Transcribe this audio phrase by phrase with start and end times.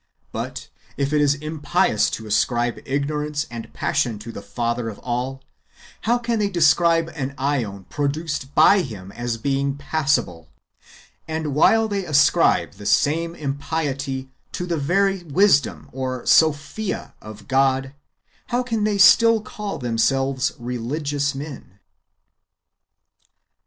[0.31, 4.97] But if it is impious to )/ ascribe ignorance and passion to the Father of
[5.03, 5.43] all,
[6.09, 10.49] how can they describe an ^on produced by Him as being passible;
[11.27, 15.87] and while they ascribe the same impiety to the very wisdom
[16.25, 17.93] (Sophia) of God,
[18.47, 21.77] how can they still call themselves religious men